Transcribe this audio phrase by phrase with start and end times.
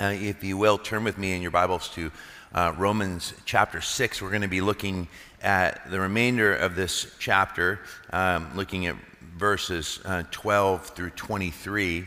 [0.00, 2.10] Uh, if you will, turn with me in your Bibles to
[2.54, 4.22] uh, Romans chapter 6.
[4.22, 5.08] We're going to be looking
[5.42, 7.80] at the remainder of this chapter,
[8.10, 8.96] um, looking at
[9.36, 12.06] verses uh, 12 through 23.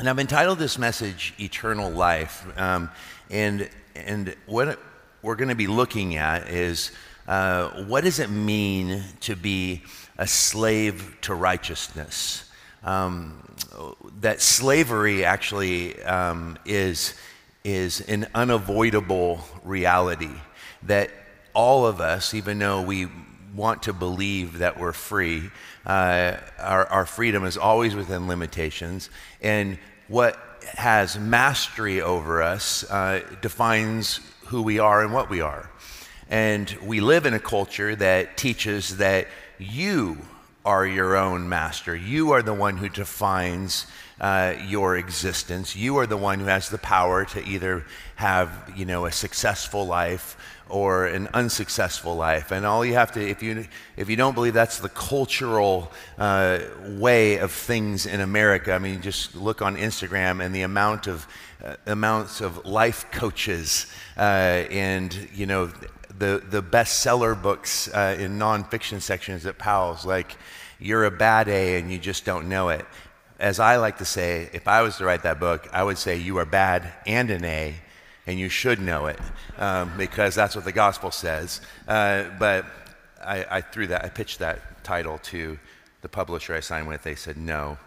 [0.00, 2.44] And I've entitled this message Eternal Life.
[2.58, 2.90] Um,
[3.30, 4.80] and, and what
[5.22, 6.90] we're going to be looking at is
[7.28, 9.82] uh, what does it mean to be
[10.18, 12.50] a slave to righteousness?
[12.84, 13.42] Um,
[14.20, 17.14] that slavery actually um, is,
[17.64, 20.34] is an unavoidable reality.
[20.84, 21.10] That
[21.54, 23.08] all of us, even though we
[23.54, 25.50] want to believe that we're free,
[25.86, 29.10] uh, our, our freedom is always within limitations.
[29.40, 29.78] And
[30.08, 30.38] what
[30.74, 35.70] has mastery over us uh, defines who we are and what we are.
[36.28, 40.18] And we live in a culture that teaches that you
[40.64, 41.94] are your own master.
[41.94, 43.86] You are the one who defines
[44.20, 45.74] uh, your existence.
[45.74, 47.84] You are the one who has the power to either
[48.16, 50.36] have, you know, a successful life
[50.68, 52.52] or an unsuccessful life.
[52.52, 56.60] And all you have to, if you, if you don't believe that's the cultural uh,
[56.86, 61.26] way of things in America, I mean, just look on Instagram and the amount of
[61.62, 65.70] uh, amounts of life coaches uh, and, you know,
[66.18, 70.36] the, the bestseller books uh, in nonfiction sections at Powell's, like
[70.78, 72.84] You're a Bad A and You Just Don't Know It.
[73.38, 76.16] As I like to say, if I was to write that book, I would say
[76.16, 77.74] You are bad and an A,
[78.26, 79.18] and you should know it,
[79.58, 81.60] um, because that's what the gospel says.
[81.88, 82.66] Uh, but
[83.24, 85.58] I, I threw that, I pitched that title to
[86.02, 87.02] the publisher I signed with.
[87.02, 87.78] They said no.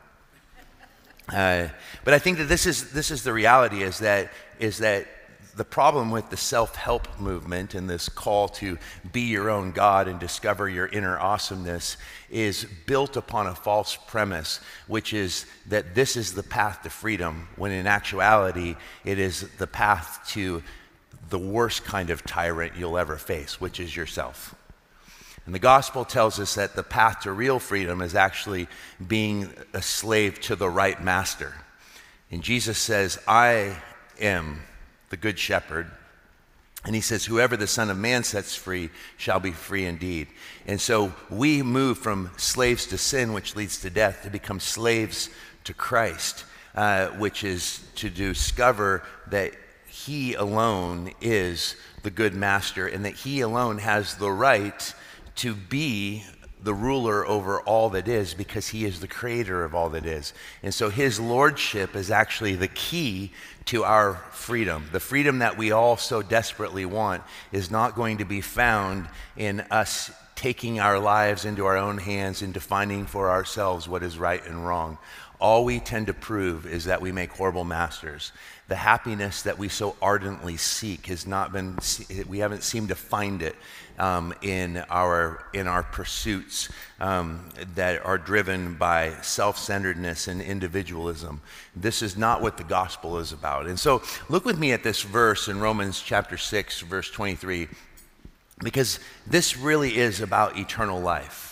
[1.30, 1.70] Uh,
[2.04, 5.08] but I think that this is, this is the reality is that, is that
[5.56, 8.78] the problem with the self help movement and this call to
[9.11, 11.98] be your own God and discover your inner awesomeness
[12.30, 17.48] is built upon a false premise, which is that this is the path to freedom,
[17.56, 20.61] when in actuality, it is the path to
[21.30, 24.56] the worst kind of tyrant you'll ever face, which is yourself.
[25.45, 28.67] And the gospel tells us that the path to real freedom is actually
[29.08, 31.54] being a slave to the right master.
[32.32, 33.77] And Jesus says, I
[34.20, 34.61] am
[35.10, 35.92] the Good Shepherd.
[36.86, 40.27] And he says, Whoever the Son of Man sets free shall be free indeed.
[40.67, 45.30] And so we move from slaves to sin, which leads to death, to become slaves
[45.64, 46.45] to Christ,
[46.76, 49.54] uh, which is to discover that
[49.88, 54.93] he alone is the good master and that he alone has the right
[55.36, 56.23] to be
[56.65, 60.33] the ruler over all that is because he is the creator of all that is.
[60.64, 63.31] And so his lordship is actually the key
[63.65, 64.87] to our freedom.
[64.92, 69.61] The freedom that we all so desperately want is not going to be found in
[69.70, 74.45] us taking our lives into our own hands and defining for ourselves what is right
[74.45, 74.98] and wrong.
[75.40, 78.32] All we tend to prove is that we make horrible masters.
[78.68, 81.78] The happiness that we so ardently seek has not been,
[82.28, 83.56] we haven't seemed to find it
[84.00, 86.70] um, in, our, in our pursuits
[87.00, 91.42] um, that are driven by self centeredness and individualism.
[91.76, 93.67] This is not what the gospel is about.
[93.67, 97.67] And so look with me at this verse in Romans chapter 6, verse 23,
[98.64, 101.45] because this really is about eternal life.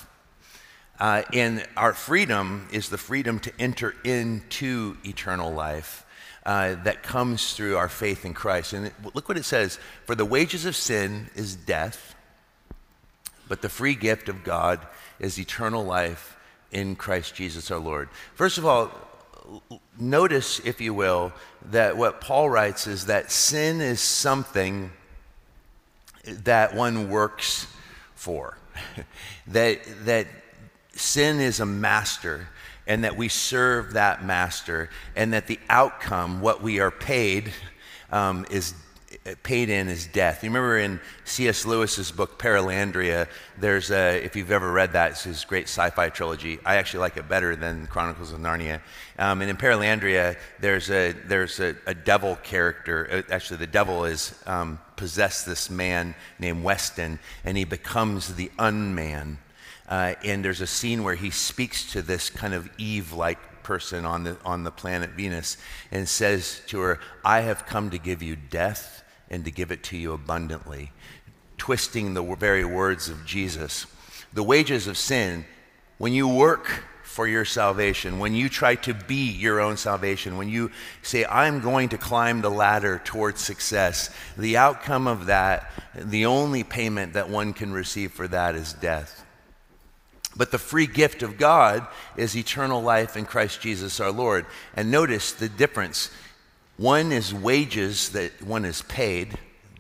[1.00, 6.06] Uh, and our freedom is the freedom to enter into eternal life
[6.46, 8.74] uh, that comes through our faith in Christ.
[8.74, 12.16] And it, look what it says For the wages of sin is death,
[13.48, 14.80] but the free gift of God
[15.20, 16.38] is eternal life
[16.72, 18.10] in Christ Jesus our Lord.
[18.36, 18.92] First of all,
[20.00, 21.34] notice, if you will,
[21.72, 24.92] that what Paul writes is that sin is something
[26.26, 27.68] that one works
[28.16, 28.58] for.
[29.48, 30.28] that, that
[30.94, 32.48] sin is a master
[32.86, 37.52] and that we serve that master and that the outcome, what we are paid,
[38.12, 38.74] um, is
[39.44, 40.44] paid in is death.
[40.44, 41.66] You remember in C.S.
[41.66, 43.28] Lewis's book Perelandra,
[43.58, 46.60] there's a, if you've ever read that, it's his great sci-fi trilogy.
[46.66, 48.82] I actually like it better than Chronicles of Narnia.
[49.18, 53.08] Um, and in Perelandra, there's a there's a, a devil character.
[53.30, 58.52] Uh, actually, the devil is um, possessed this man named Weston, and he becomes the
[58.60, 59.38] unman.
[59.94, 64.24] Uh, and there's a scene where he speaks to this kind of Eve-like person on
[64.24, 65.58] the on the planet Venus,
[65.92, 69.82] and says to her, "I have come to give you death." and to give it
[69.82, 70.92] to you abundantly,
[71.58, 73.88] twisting the very words of Jesus.
[74.32, 75.46] The wages of sin,
[75.98, 80.50] when you work for your salvation, when you try to be your own salvation, when
[80.50, 80.70] you
[81.02, 86.64] say, I'm going to climb the ladder towards success, the outcome of that, the only
[86.64, 89.23] payment that one can receive for that is death.
[90.36, 91.86] But the free gift of God
[92.18, 94.46] is eternal life in Christ Jesus our Lord.
[94.76, 96.10] And notice the difference
[96.78, 99.38] One is wages that one is paid,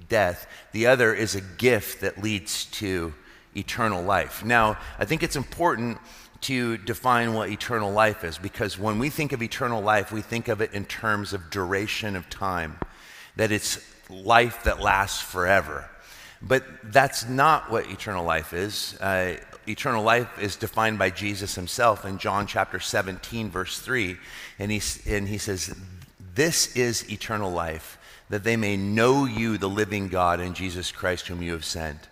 [0.10, 0.48] death.
[0.74, 3.14] The other is a gift that leads to
[3.56, 4.46] eternal life.
[4.46, 5.98] Now, I think it's important
[6.42, 10.50] to define what eternal life is because when we think of eternal life, we think
[10.50, 12.78] of it in terms of duration of time,
[13.38, 13.80] that it's
[14.10, 15.90] life that lasts forever.
[16.42, 19.00] But that's not what eternal life is.
[19.00, 24.18] Uh, eternal life is defined by Jesus himself in John chapter 17, verse 3.
[24.60, 25.76] And he, and he says,
[26.36, 27.98] This is eternal life,
[28.30, 32.08] that they may know you, the living God, and Jesus Christ, whom you have sent.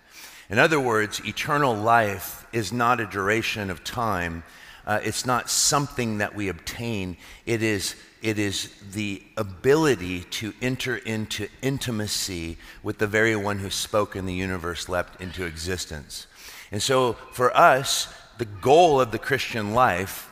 [0.49, 4.43] In other words, eternal life is not a duration of time.
[4.85, 7.15] Uh, it's not something that we obtain.
[7.45, 13.69] It is, it is the ability to enter into intimacy with the very one who
[13.69, 16.27] spoke and the universe leapt into existence.
[16.71, 20.31] And so for us, the goal of the Christian life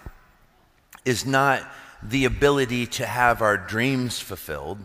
[1.06, 1.64] is not
[2.02, 4.80] the ability to have our dreams fulfilled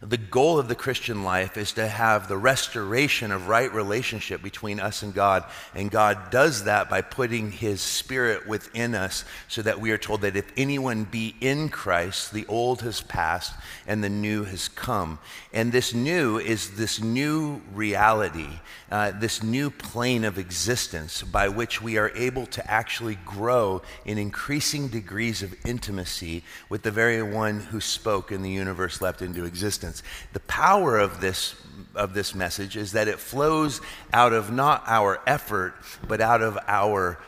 [0.00, 4.78] the goal of the Christian life is to have the restoration of right relationship between
[4.78, 5.44] us and God.
[5.74, 10.20] And God does that by putting His Spirit within us so that we are told
[10.20, 13.54] that if anyone be in Christ, the old has passed
[13.88, 15.18] and the new has come.
[15.52, 18.60] And this new is this new reality,
[18.92, 24.16] uh, this new plane of existence by which we are able to actually grow in
[24.16, 29.44] increasing degrees of intimacy with the very one who spoke and the universe leapt into
[29.44, 29.87] existence.
[30.32, 31.54] The power of this,
[31.94, 33.80] of this message is that it flows
[34.12, 35.74] out of not our effort,
[36.06, 37.18] but out of our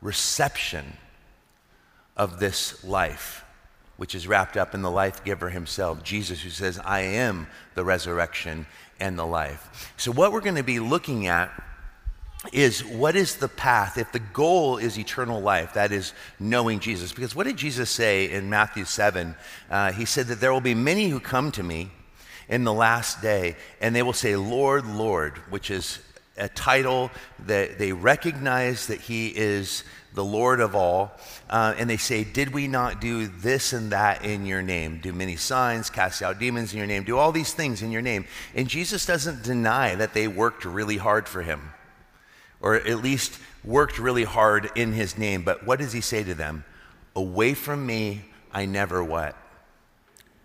[0.00, 0.96] reception
[2.16, 3.44] of this life,
[3.96, 7.84] which is wrapped up in the life giver himself, Jesus, who says, I am the
[7.84, 8.66] resurrection
[9.00, 9.92] and the life.
[9.96, 11.50] So, what we're going to be looking at
[12.52, 17.12] is what is the path if the goal is eternal life that is knowing jesus.
[17.12, 19.34] Because what did jesus say in matthew 7
[19.70, 21.90] uh, he said that there will be many who come to me
[22.48, 25.98] in the last day, and they will say, Lord, Lord, which is
[26.36, 27.10] a title
[27.46, 31.12] that they recognize that He is the Lord of all.
[31.50, 35.00] Uh, and they say, Did we not do this and that in your name?
[35.00, 38.02] Do many signs, cast out demons in your name, do all these things in your
[38.02, 38.26] name.
[38.54, 41.72] And Jesus doesn't deny that they worked really hard for Him,
[42.60, 45.42] or at least worked really hard in His name.
[45.42, 46.64] But what does He say to them?
[47.16, 49.36] Away from me, I never what?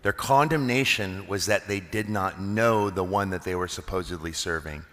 [0.02, 4.84] Their condemnation was that they did not know the one that they were supposedly serving.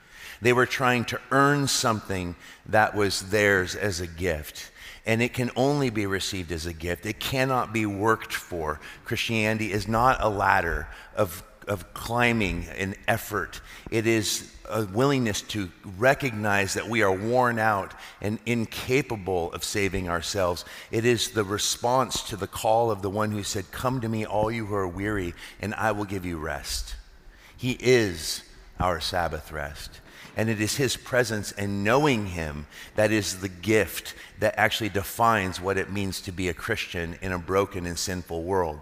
[0.41, 4.71] They were trying to earn something that was theirs as a gift.
[5.05, 7.05] And it can only be received as a gift.
[7.05, 8.79] It cannot be worked for.
[9.05, 13.61] Christianity is not a ladder of of climbing and effort.
[13.91, 20.09] It is a willingness to recognize that we are worn out and incapable of saving
[20.09, 20.65] ourselves.
[20.91, 24.25] It is the response to the call of the one who said, Come to me,
[24.25, 26.95] all you who are weary, and I will give you rest.
[27.55, 28.43] He is
[28.79, 30.01] our Sabbath rest.
[30.35, 35.59] And it is His presence and knowing Him that is the gift that actually defines
[35.59, 38.79] what it means to be a Christian in a broken and sinful world.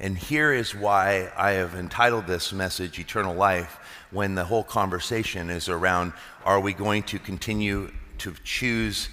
[0.00, 3.78] And here is why I have entitled this message Eternal Life
[4.10, 6.12] when the whole conversation is around
[6.44, 9.08] are we going to continue to choose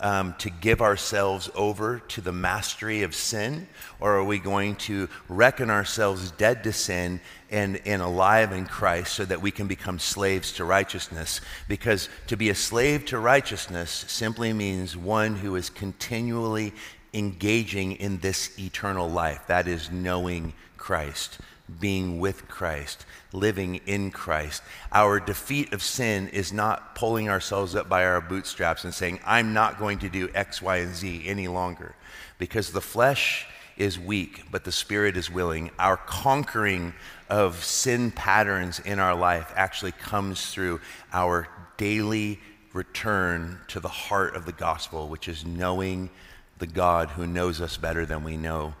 [0.00, 3.66] um, to give ourselves over to the mastery of sin,
[3.98, 7.20] or are we going to reckon ourselves dead to sin
[7.50, 11.40] and, and alive in Christ so that we can become slaves to righteousness?
[11.66, 16.72] Because to be a slave to righteousness simply means one who is continually
[17.14, 19.46] engaging in this eternal life.
[19.46, 21.38] That is knowing Christ,
[21.80, 24.62] being with Christ, living in Christ.
[24.92, 29.52] Our defeat of sin is not pulling ourselves up by our bootstraps and saying, I'm
[29.52, 31.94] not going to do X, Y, and Z any longer.
[32.38, 33.46] Because the flesh
[33.76, 35.70] is weak, but the spirit is willing.
[35.78, 36.94] Our conquering
[37.30, 40.80] of sin patterns in our life actually comes through
[41.12, 42.40] our daily
[42.72, 46.10] return to the heart of the gospel, which is knowing
[46.58, 48.74] the God who knows us better than we know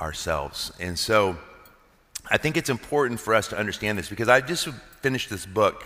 [0.00, 0.72] ourselves.
[0.80, 1.36] And so
[2.30, 4.68] I think it's important for us to understand this because I just
[5.00, 5.84] finished this book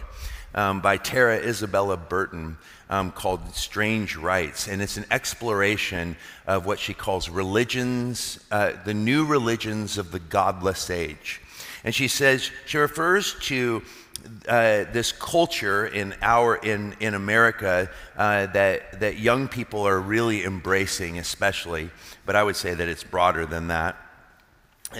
[0.55, 2.57] um, by Tara Isabella Burton
[2.89, 4.69] um, called Strange Rites.
[4.69, 10.19] And it's an exploration of what she calls religions, uh, the new religions of the
[10.19, 11.41] godless age.
[11.85, 13.83] And she says, she refers to
[14.49, 20.45] uh, this culture in our in in America uh, that that young people are really
[20.45, 21.91] embracing, especially.
[22.25, 23.97] But I would say that it's broader than that.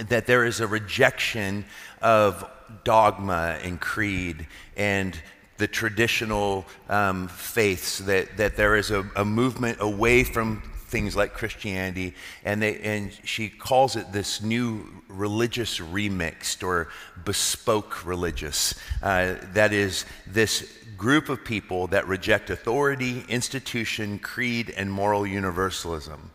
[0.09, 1.65] That there is a rejection
[2.01, 2.49] of
[2.83, 5.19] dogma and creed and
[5.57, 7.99] the traditional um, faiths.
[7.99, 12.13] That that there is a, a movement away from things like Christianity,
[12.43, 16.89] and, they, and she calls it this new religious remixed or
[17.25, 18.73] bespoke religious.
[19.03, 26.31] Uh, that is, this group of people that reject authority, institution, creed, and moral universalism.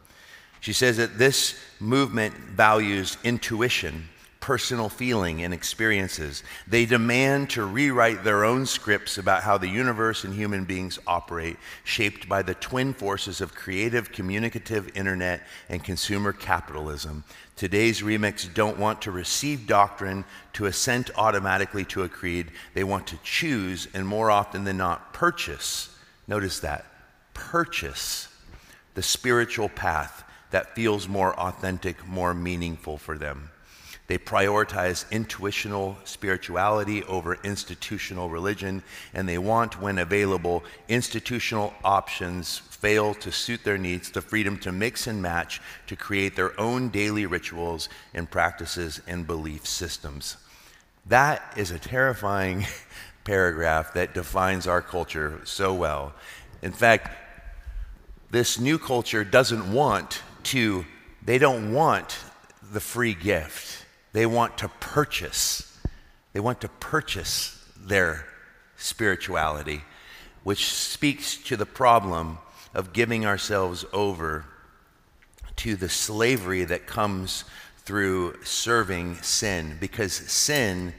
[0.61, 4.09] She says that this movement values intuition
[4.42, 6.42] personal feeling and experiences.
[6.66, 11.56] They demand to rewrite their own scripts about how the universe and human beings operate,
[11.84, 17.25] shaped by the twin forces of creative, communicative internet and consumer capitalism.
[17.56, 22.50] Today's remix don't want to receive doctrine, to assent automatically to a creed.
[22.75, 25.96] They want to choose, and more often than not, purchase.
[26.26, 26.84] Notice that
[27.32, 28.28] purchase
[28.94, 33.50] the spiritual path that feels more authentic, more meaningful for them.
[34.12, 38.83] They prioritize intuitional spirituality over institutional religion,
[39.14, 44.71] and they want, when available, institutional options fail to suit their needs, the freedom to
[44.71, 50.37] mix and match to create their own daily rituals and practices and belief systems.
[51.07, 52.66] That is a terrifying
[53.25, 56.12] paragraph that defines our culture so well.
[56.61, 57.16] In fact,
[58.31, 60.85] this new culture doesn't want to,
[61.25, 62.19] they don't want
[62.75, 63.81] the free gift.
[64.12, 65.78] They want to purchase.
[66.33, 68.26] They want to purchase their
[68.76, 69.83] spirituality,
[70.45, 72.38] which speaks to the problem
[72.75, 74.47] of giving ourselves over
[75.57, 77.45] to the slavery that comes
[77.85, 79.76] through serving sin.
[79.81, 80.95] Because sin,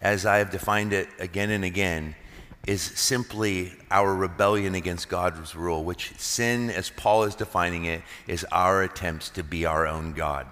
[0.00, 2.14] as I have defined it again and again,
[2.66, 8.44] is simply our rebellion against God's rule, which sin, as Paul is defining it, is
[8.52, 10.46] our attempts to be our own God.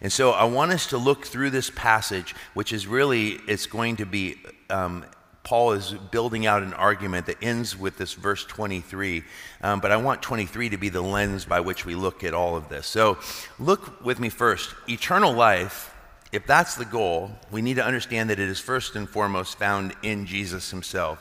[0.00, 3.96] And so I want us to look through this passage, which is really, it's going
[3.96, 4.36] to be,
[4.68, 5.04] um,
[5.42, 9.24] Paul is building out an argument that ends with this verse 23.
[9.62, 12.56] Um, but I want 23 to be the lens by which we look at all
[12.56, 12.86] of this.
[12.86, 13.18] So
[13.58, 14.74] look with me first.
[14.88, 15.94] Eternal life,
[16.32, 19.94] if that's the goal, we need to understand that it is first and foremost found
[20.02, 21.18] in Jesus himself.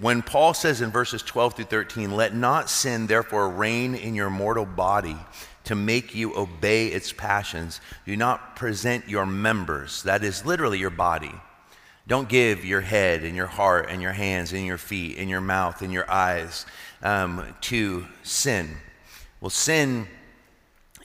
[0.00, 4.30] When Paul says in verses 12 through 13, let not sin therefore reign in your
[4.30, 5.16] mortal body
[5.64, 7.80] to make you obey its passions.
[8.06, 11.34] Do not present your members, that is literally your body.
[12.06, 15.40] Don't give your head and your heart and your hands and your feet and your
[15.40, 16.66] mouth and your eyes
[17.02, 18.76] um, to sin.
[19.40, 20.06] Well, sin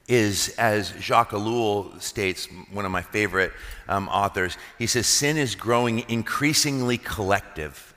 [0.09, 3.53] is, as Jacques Ellul states, one of my favorite
[3.87, 7.88] um, authors, he says, sin is growing increasingly collective.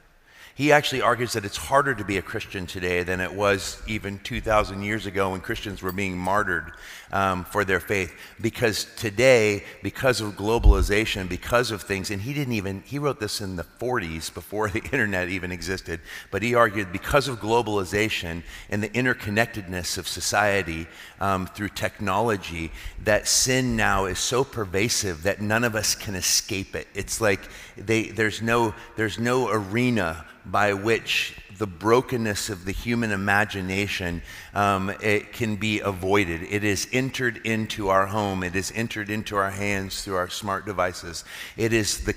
[0.55, 4.19] He actually argues that it's harder to be a Christian today than it was even
[4.19, 6.73] 2,000 years ago when Christians were being martyred
[7.13, 8.13] um, for their faith.
[8.41, 13.41] Because today, because of globalization, because of things, and he didn't even, he wrote this
[13.41, 16.01] in the 40s before the internet even existed,
[16.31, 20.87] but he argued because of globalization and the interconnectedness of society
[21.21, 22.73] um, through technology,
[23.05, 26.89] that sin now is so pervasive that none of us can escape it.
[26.95, 27.41] It's like
[27.77, 34.23] they, there's, no, there's no arena by which the brokenness of the human imagination
[34.55, 36.43] um, it can be avoided.
[36.43, 38.43] It is entered into our home.
[38.43, 41.25] It is entered into our hands through our smart devices.
[41.57, 42.15] It is the,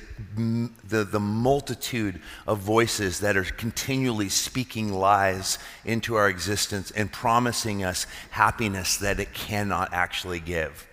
[0.88, 7.84] the, the multitude of voices that are continually speaking lies into our existence and promising
[7.84, 10.88] us happiness that it cannot actually give.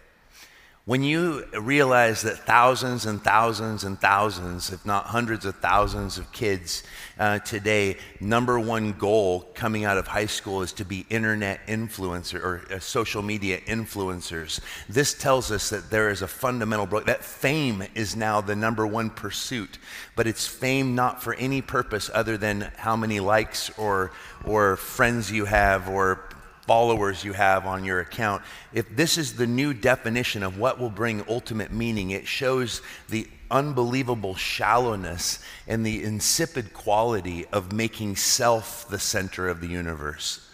[0.84, 6.32] When you realize that thousands and thousands and thousands, if not hundreds of thousands of
[6.32, 6.82] kids
[7.20, 12.42] uh, today, number one goal coming out of high school is to be internet influencer
[12.42, 14.58] or uh, social media influencers.
[14.88, 18.84] This tells us that there is a fundamental break, that fame is now the number
[18.84, 19.78] one pursuit,
[20.16, 24.10] but it's fame not for any purpose other than how many likes or,
[24.44, 26.28] or friends you have or
[26.66, 28.42] followers you have on your account,
[28.73, 33.26] if this is the new definition of what will bring ultimate meaning, it shows the
[33.50, 35.38] unbelievable shallowness
[35.69, 40.49] and the insipid quality of making self the center of the universe.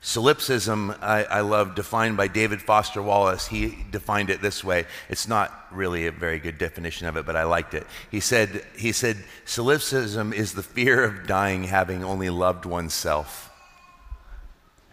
[0.00, 3.48] Solipsism, I, I, love, defined by David Foster Wallace.
[3.48, 4.86] He defined it this way.
[5.08, 7.84] It's not really a very good definition of it, but I liked it.
[8.08, 13.50] He said, he said Solipsism is the fear of dying having only loved oneself.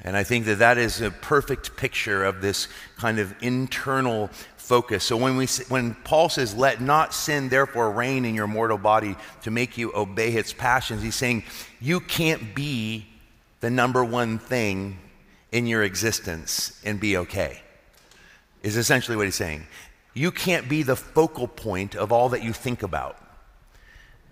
[0.05, 5.03] And I think that that is a perfect picture of this kind of internal focus.
[5.03, 9.15] So when, we, when Paul says, Let not sin therefore reign in your mortal body
[9.41, 11.43] to make you obey its passions, he's saying,
[11.81, 13.07] You can't be
[13.61, 14.99] the number one thing
[15.51, 17.61] in your existence and be okay,
[18.61, 19.65] is essentially what he's saying.
[20.13, 23.17] You can't be the focal point of all that you think about.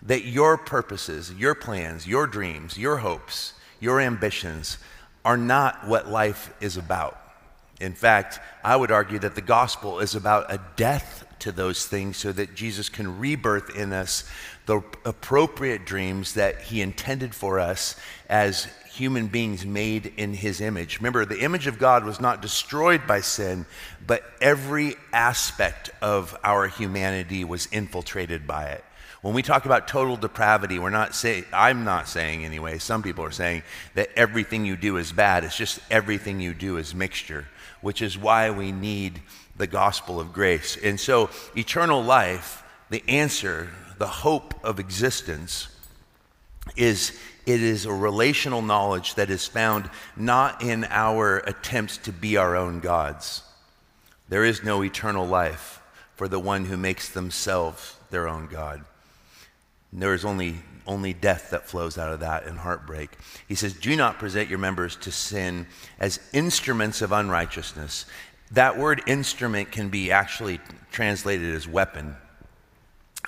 [0.04, 4.78] That your purposes, your plans, your dreams, your hopes, your ambitions,
[5.26, 7.20] are not what life is about.
[7.80, 12.16] In fact, I would argue that the gospel is about a death to those things
[12.18, 14.24] so that Jesus can rebirth in us
[14.66, 17.98] the appropriate dreams that he intended for us
[18.30, 21.00] as human beings made in his image.
[21.00, 23.66] Remember, the image of God was not destroyed by sin,
[24.06, 28.86] but every aspect of our humanity was infiltrated by it.
[29.24, 33.24] When we talk about total depravity, we're not saying, I'm not saying anyway, some people
[33.24, 33.64] are saying
[33.94, 35.46] that everything you do is bad.
[35.46, 37.48] It's just everything you do is mixture,
[37.80, 39.22] which is why we need
[39.56, 40.76] the gospel of grace.
[40.76, 45.70] And so, eternal life, the answer, the hope of existence,
[46.76, 52.36] is it is a relational knowledge that is found not in our attempts to be
[52.36, 53.44] our own gods.
[54.28, 55.82] There is no eternal life
[56.18, 58.84] for the one who makes themselves their own God.
[59.96, 60.56] There is only,
[60.88, 63.12] only death that flows out of that and heartbreak.
[63.48, 65.68] He says, Do not present your members to sin
[66.00, 68.06] as instruments of unrighteousness.
[68.52, 70.60] That word instrument can be actually
[70.92, 72.16] translated as weapon.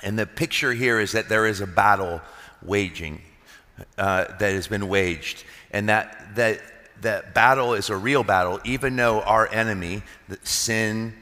[0.04, 2.22] And the picture here is that there is a battle
[2.62, 3.22] waging
[3.98, 6.62] uh, that has been waged, and that, that,
[7.02, 10.02] that battle is a real battle, even though our enemy,
[10.44, 11.14] sin,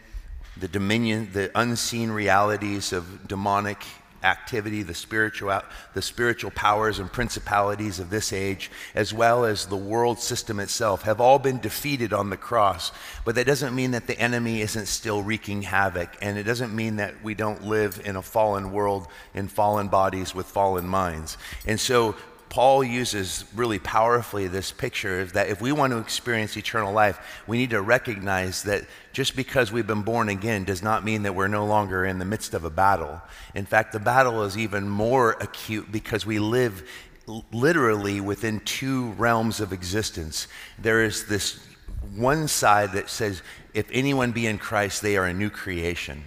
[0.57, 3.83] the dominion, the unseen realities of demonic
[4.23, 5.61] activity, the spiritual,
[5.93, 11.03] the spiritual powers and principalities of this age, as well as the world system itself,
[11.03, 12.91] have all been defeated on the cross.
[13.25, 16.97] But that doesn't mean that the enemy isn't still wreaking havoc, and it doesn't mean
[16.97, 21.37] that we don't live in a fallen world in fallen bodies with fallen minds.
[21.65, 22.15] And so
[22.53, 27.57] Paul uses really powerfully this picture that if we want to experience eternal life, we
[27.57, 31.47] need to recognize that just because we've been born again does not mean that we're
[31.47, 33.19] no longer in the midst of a battle.
[33.55, 36.87] In fact, the battle is even more acute because we live
[37.51, 40.47] literally within two realms of existence.
[40.77, 41.59] There is this
[42.15, 43.41] one side that says,
[43.73, 46.23] if anyone be in Christ, they are a new creation.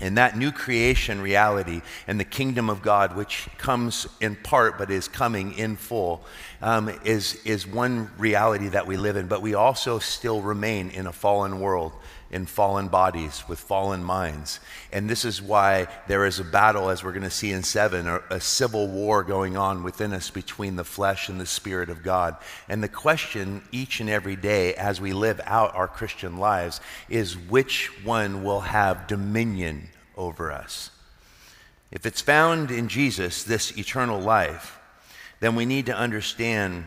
[0.00, 4.90] And that new creation reality and the kingdom of God, which comes in part but
[4.90, 6.24] is coming in full,
[6.60, 9.26] um, is, is one reality that we live in.
[9.28, 11.92] But we also still remain in a fallen world,
[12.30, 14.60] in fallen bodies, with fallen minds.
[14.92, 18.06] And this is why there is a battle, as we're going to see in 7,
[18.06, 22.02] a, a civil war going on within us between the flesh and the Spirit of
[22.02, 22.36] God.
[22.68, 27.36] And the question each and every day as we live out our Christian lives is
[27.36, 30.90] which one will have dominion over us?
[31.90, 34.77] If it's found in Jesus, this eternal life,
[35.40, 36.84] then we need to understand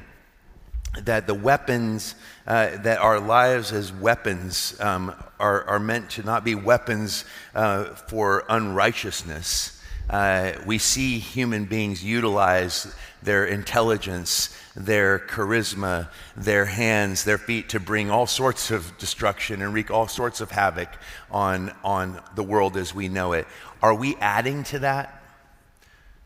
[0.99, 6.43] that the weapons, uh, that our lives as weapons um, are, are meant to not
[6.43, 7.23] be weapons
[7.55, 9.81] uh, for unrighteousness.
[10.09, 17.79] Uh, we see human beings utilize their intelligence, their charisma, their hands, their feet to
[17.79, 20.89] bring all sorts of destruction and wreak all sorts of havoc
[21.29, 23.47] on, on the world as we know it.
[23.81, 25.20] Are we adding to that?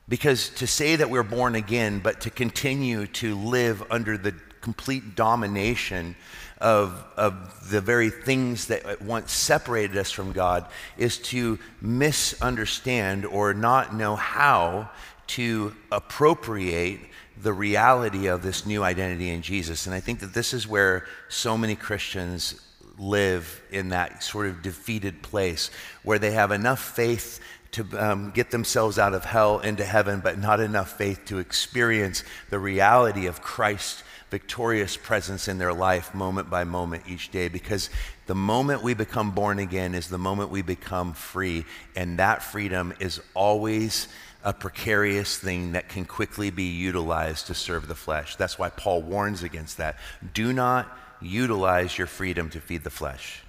[0.08, 5.15] Because to say that we're born again, but to continue to live under the complete
[5.15, 6.15] domination
[6.60, 10.65] of, of the very things that once separated us from God
[10.98, 14.89] is to misunderstand or not know how
[15.28, 17.00] to appropriate
[17.38, 19.86] the reality of this new identity in Jesus.
[19.86, 22.62] And I think that this is where so many Christians
[22.98, 25.70] live in that sort of defeated place
[26.04, 27.39] where they have enough faith
[27.75, 32.23] to um, get themselves out of hell into heaven, but not enough faith to experience
[32.49, 37.47] the reality of Christ's victorious presence in their life moment by moment each day.
[37.47, 37.89] Because
[38.27, 42.93] the moment we become born again is the moment we become free, and that freedom
[42.99, 44.07] is always
[44.43, 48.35] a precarious thing that can quickly be utilized to serve the flesh.
[48.35, 49.97] That's why Paul warns against that.
[50.33, 50.88] Do not
[51.21, 53.41] utilize your freedom to feed the flesh.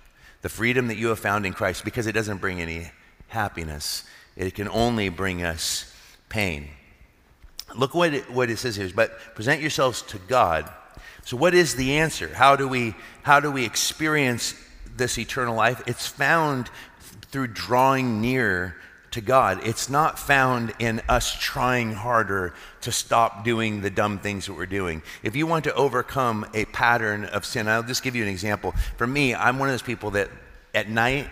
[0.42, 2.90] The freedom that you have found in Christ, because it doesn't bring any
[3.28, 4.04] happiness,
[4.36, 5.92] it can only bring us
[6.28, 6.68] pain.
[7.74, 10.70] Look what it, what it says here, but present yourselves to God.
[11.24, 12.32] So, what is the answer?
[12.32, 14.54] How do we, how do we experience
[14.96, 15.82] this eternal life?
[15.86, 16.70] It's found
[17.30, 18.76] through drawing near
[19.10, 19.60] to God.
[19.66, 24.66] It's not found in us trying harder to stop doing the dumb things that we're
[24.66, 25.02] doing.
[25.22, 28.72] If you want to overcome a pattern of sin, I'll just give you an example.
[28.96, 30.28] For me, I'm one of those people that
[30.74, 31.28] at night,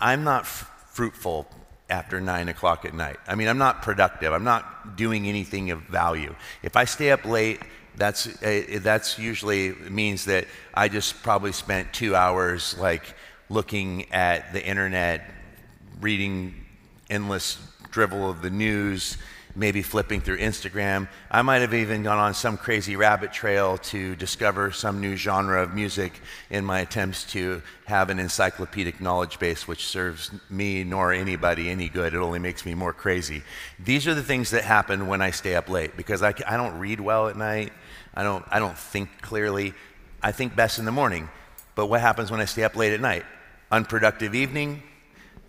[0.00, 0.46] I'm not
[0.90, 1.48] fruitful
[1.88, 3.16] after nine o'clock at night.
[3.26, 4.32] I mean, I'm not productive.
[4.32, 6.34] I'm not doing anything of value.
[6.62, 7.60] If I stay up late,
[7.96, 13.14] that's uh, that's usually means that I just probably spent two hours like
[13.48, 15.28] looking at the internet,
[16.00, 16.54] reading
[17.08, 17.58] endless
[17.90, 19.16] drivel of the news
[19.54, 21.08] maybe flipping through Instagram.
[21.30, 25.62] I might have even gone on some crazy rabbit trail to discover some new genre
[25.62, 31.12] of music in my attempts to have an encyclopedic knowledge base which serves me nor
[31.12, 32.14] anybody any good.
[32.14, 33.42] It only makes me more crazy.
[33.78, 36.78] These are the things that happen when I stay up late because I, I don't
[36.78, 37.72] read well at night.
[38.14, 39.74] I don't, I don't think clearly.
[40.22, 41.28] I think best in the morning.
[41.74, 43.24] But what happens when I stay up late at night?
[43.72, 44.82] Unproductive evening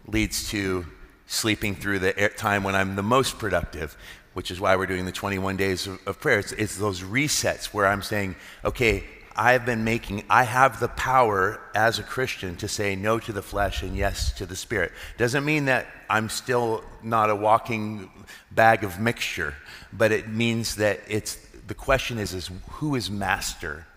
[0.08, 0.86] leads to
[1.32, 3.96] sleeping through the time when I'm the most productive,
[4.34, 6.40] which is why we're doing the 21 days of, of prayer.
[6.40, 11.62] It's, it's those resets where I'm saying, okay, I've been making, I have the power
[11.74, 14.92] as a Christian to say no to the flesh and yes to the spirit.
[15.18, 18.12] Doesn't mean that I'm still not a walking
[18.52, 19.56] bag of mixture,
[19.94, 23.88] but it means that it's, the question is, is who is master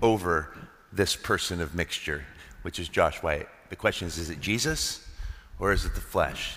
[0.00, 0.56] over
[0.92, 2.24] this person of mixture,
[2.62, 3.48] which is Josh White.
[3.70, 5.04] The question is, is it Jesus
[5.58, 6.56] or is it the flesh?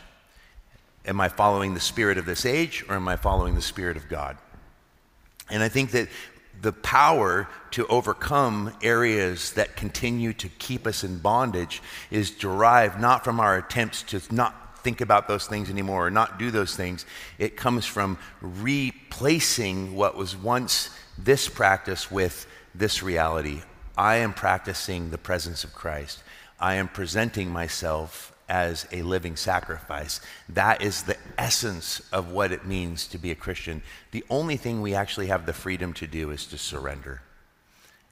[1.08, 4.10] Am I following the spirit of this age or am I following the spirit of
[4.10, 4.38] God?
[5.50, 6.10] And I think that
[6.62, 13.24] the power to overcome areas that continue to keep us in bondage is derived not
[13.24, 17.06] from our attempts to not think about those things anymore or not do those things.
[17.38, 23.62] It comes from replacing what was once this practice with this reality.
[23.98, 26.24] I am practicing the presence of Christ.
[26.60, 30.22] I am presenting myself as a living sacrifice.
[30.48, 33.82] That is the essence of what it means to be a Christian.
[34.12, 37.22] The only thing we actually have the freedom to do is to surrender.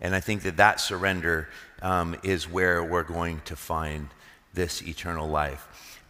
[0.02, 1.50] And I think that that surrender
[1.82, 4.10] um, is where we're going to find
[4.54, 6.02] this eternal life.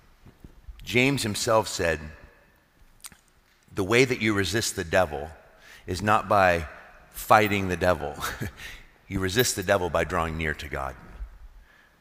[0.83, 1.99] James himself said,
[3.73, 5.29] The way that you resist the devil
[5.85, 6.67] is not by
[7.11, 8.15] fighting the devil,
[9.07, 10.95] you resist the devil by drawing near to God.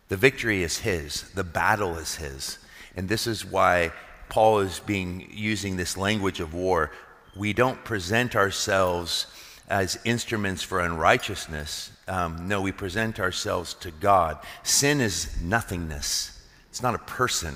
[0.08, 2.58] The victory is his, the battle is his.
[2.96, 3.92] And this is why
[4.28, 6.90] Paul is being using this language of war.
[7.36, 9.26] We don't present ourselves
[9.68, 11.90] as instruments for unrighteousness.
[12.06, 14.38] Um, no, we present ourselves to God.
[14.62, 17.54] Sin is nothingness, it's not a person.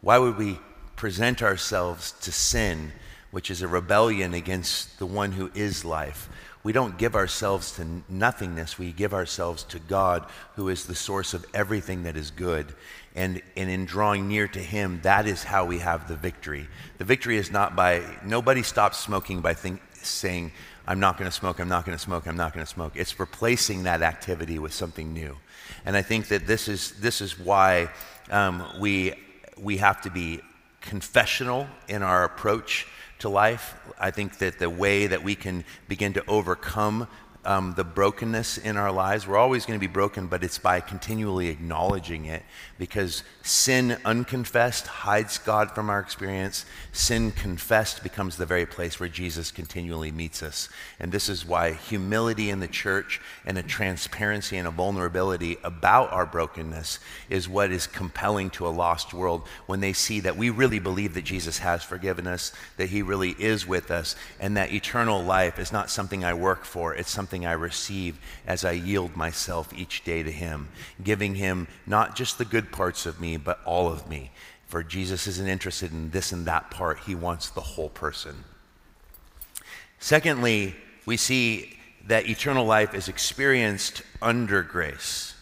[0.00, 0.58] Why would we
[0.96, 2.92] present ourselves to sin,
[3.30, 6.28] which is a rebellion against the one who is life?
[6.62, 8.78] We don't give ourselves to nothingness.
[8.78, 12.74] We give ourselves to God, who is the source of everything that is good.
[13.14, 16.68] And, and in drawing near to Him, that is how we have the victory.
[16.98, 20.52] The victory is not by, nobody stops smoking by think, saying,
[20.86, 22.92] I'm not going to smoke, I'm not going to smoke, I'm not going to smoke.
[22.96, 25.36] It's replacing that activity with something new.
[25.84, 27.90] And I think that this is, this is why
[28.30, 29.14] um, we,
[29.58, 30.40] we have to be
[30.80, 32.86] confessional in our approach
[33.22, 33.74] to life.
[33.98, 37.08] I think that the way that we can begin to overcome
[37.44, 39.26] um, the brokenness in our lives.
[39.26, 42.42] We're always going to be broken, but it's by continually acknowledging it
[42.78, 46.64] because sin unconfessed hides God from our experience.
[46.92, 50.68] Sin confessed becomes the very place where Jesus continually meets us.
[51.00, 56.12] And this is why humility in the church and a transparency and a vulnerability about
[56.12, 60.50] our brokenness is what is compelling to a lost world when they see that we
[60.50, 64.72] really believe that Jesus has forgiven us, that he really is with us, and that
[64.72, 68.72] eternal life is not something I work for, it's something something I receive as I
[68.72, 70.68] yield myself each day to Him,
[71.02, 74.32] giving Him not just the good parts of me, but all of me.
[74.66, 78.44] For Jesus isn't interested in this and that part, He wants the whole person.
[79.98, 80.74] Secondly,
[81.06, 85.34] we see that eternal life is experienced under grace.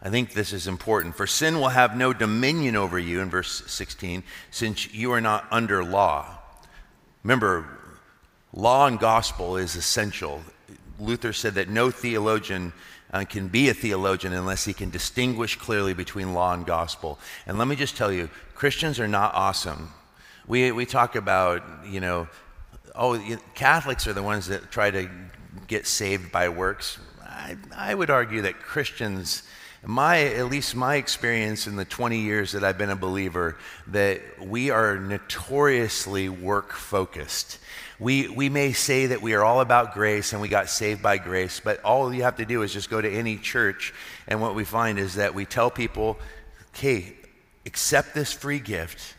[0.00, 1.16] I think this is important.
[1.16, 5.48] For sin will have no dominion over you, in verse 16, since you are not
[5.50, 6.38] under law.
[7.24, 7.66] Remember,
[8.52, 10.42] law and gospel is essential.
[11.00, 12.72] Luther said that no theologian
[13.12, 17.18] uh, can be a theologian unless he can distinguish clearly between law and gospel.
[17.46, 19.90] And let me just tell you, Christians are not awesome.
[20.46, 22.28] We, we talk about, you know,
[22.94, 23.18] oh,
[23.54, 25.08] Catholics are the ones that try to
[25.66, 26.98] get saved by works.
[27.22, 29.44] I, I would argue that Christians,
[29.84, 33.56] my at least my experience in the 20 years that I've been a believer,
[33.88, 37.58] that we are notoriously work focused.
[38.00, 41.18] We, we may say that we are all about grace and we got saved by
[41.18, 43.92] grace, but all you have to do is just go to any church,
[44.26, 46.18] and what we find is that we tell people,
[46.74, 47.14] okay,
[47.66, 49.14] accept this free gift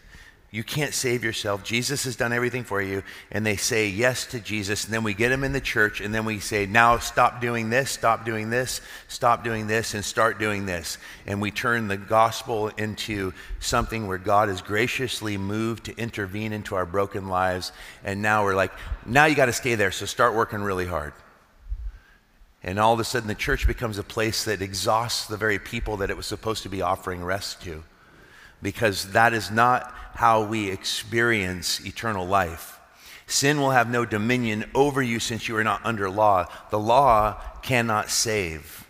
[0.53, 1.63] you can't save yourself.
[1.63, 3.03] Jesus has done everything for you.
[3.31, 4.83] And they say yes to Jesus.
[4.83, 6.01] And then we get them in the church.
[6.01, 10.03] And then we say, now stop doing this, stop doing this, stop doing this, and
[10.03, 10.97] start doing this.
[11.25, 16.75] And we turn the gospel into something where God is graciously moved to intervene into
[16.75, 17.71] our broken lives.
[18.03, 18.73] And now we're like,
[19.05, 19.91] now you got to stay there.
[19.91, 21.13] So start working really hard.
[22.61, 25.97] And all of a sudden, the church becomes a place that exhausts the very people
[25.97, 27.85] that it was supposed to be offering rest to
[28.61, 32.79] because that is not how we experience eternal life.
[33.27, 36.45] Sin will have no dominion over you since you are not under law.
[36.69, 38.85] The law cannot save.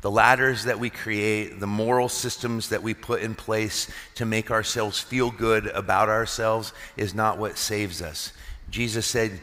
[0.00, 4.50] The ladders that we create, the moral systems that we put in place to make
[4.50, 8.32] ourselves feel good about ourselves is not what saves us.
[8.70, 9.38] Jesus said,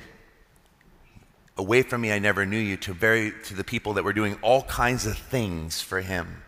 [1.56, 4.38] Away from me, I never knew you, to, very, to the people that were doing
[4.42, 6.42] all kinds of things for him,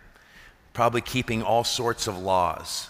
[0.74, 2.90] probably keeping all sorts of laws,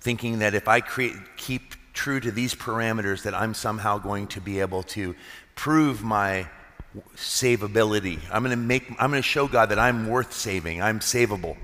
[0.00, 4.40] thinking that if I create, keep true to these parameters, that I'm somehow going to
[4.40, 5.14] be able to
[5.54, 6.46] prove my
[7.16, 8.18] savability.
[8.32, 10.82] I'm going to make I'm going to show God that I'm worth saving.
[10.82, 11.56] I'm savable.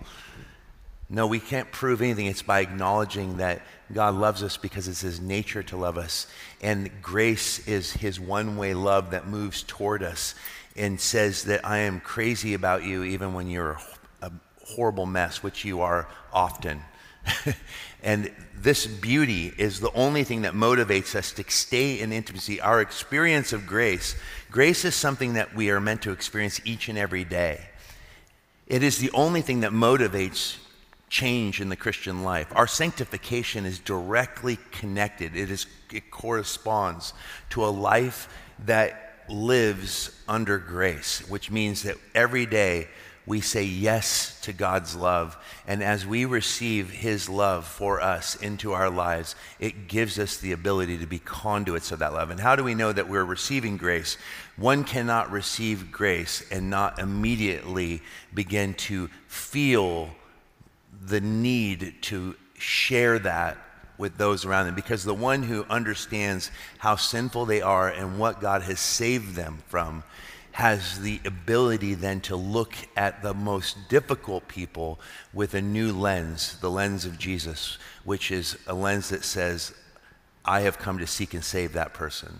[1.08, 2.26] No, we can't prove anything.
[2.26, 6.26] It's by acknowledging that God loves us because it's his nature to love us.
[6.60, 10.34] And grace is his one-way love that moves toward us
[10.74, 13.78] and says that I am crazy about you even when you're
[14.20, 14.32] a
[14.64, 16.82] horrible mess, which you are often.
[18.02, 22.60] and this beauty is the only thing that motivates us to stay in intimacy.
[22.60, 24.16] Our experience of grace,
[24.50, 27.60] grace is something that we are meant to experience each and every day.
[28.66, 30.56] It is the only thing that motivates
[31.08, 32.48] change in the Christian life.
[32.54, 35.36] Our sanctification is directly connected.
[35.36, 37.14] It is it corresponds
[37.50, 38.28] to a life
[38.64, 42.88] that lives under grace, which means that every day
[43.26, 45.36] we say yes to God's love.
[45.66, 50.52] And as we receive His love for us into our lives, it gives us the
[50.52, 52.30] ability to be conduits of that love.
[52.30, 54.16] And how do we know that we're receiving grace?
[54.56, 58.00] One cannot receive grace and not immediately
[58.32, 60.10] begin to feel
[61.04, 63.58] the need to share that
[63.98, 68.40] with those around them because the one who understands how sinful they are and what
[68.40, 70.04] God has saved them from
[70.56, 74.98] has the ability then to look at the most difficult people
[75.34, 79.74] with a new lens, the lens of Jesus, which is a lens that says,
[80.46, 82.38] I have come to seek and save that person.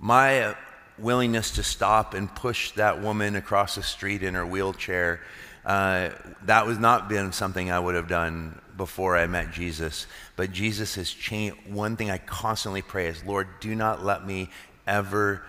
[0.00, 0.54] My uh,
[0.98, 5.20] willingness to stop and push that woman across the street in her wheelchair,
[5.64, 6.08] uh,
[6.42, 10.08] that was not been something I would have done before I met Jesus.
[10.34, 11.56] But Jesus has changed.
[11.68, 14.50] One thing I constantly pray is, Lord, do not let me
[14.88, 15.44] ever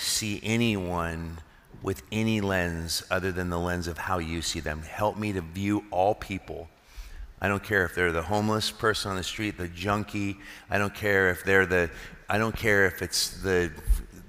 [0.00, 1.38] see anyone
[1.82, 4.82] with any lens other than the lens of how you see them.
[4.82, 6.68] Help me to view all people.
[7.40, 10.38] I don't care if they're the homeless person on the street, the junkie.
[10.68, 11.90] I don't care if they're the,
[12.28, 13.72] I don't care if it's the,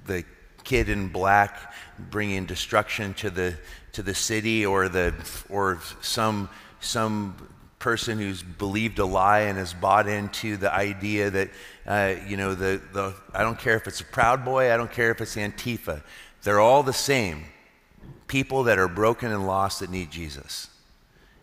[0.05, 0.23] the
[0.63, 1.73] kid in black
[2.09, 3.55] bringing destruction to the,
[3.93, 5.13] to the city or, the,
[5.49, 7.35] or some, some
[7.81, 11.49] person who's believed a lie and has bought into the idea that,
[11.87, 14.91] uh, you know, the, the, I don't care if it's a Proud Boy, I don't
[14.91, 16.03] care if it's Antifa.
[16.43, 17.45] They're all the same.
[18.27, 20.69] People that are broken and lost that need Jesus.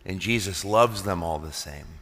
[0.05, 1.98] And Jesus loves them all the same.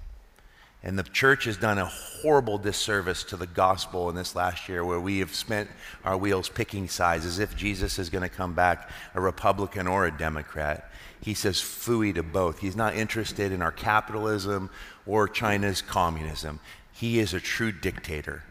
[0.83, 4.85] And the church has done a horrible disservice to the gospel in this last year
[4.85, 5.69] where we have spent
[6.05, 10.05] our wheels picking sides as if Jesus is going to come back a Republican or
[10.05, 10.89] a Democrat
[11.21, 12.59] he says fooey to both.
[12.59, 14.69] He's not interested in our capitalism
[15.05, 16.59] or China's communism.
[16.93, 18.43] He is a true dictator.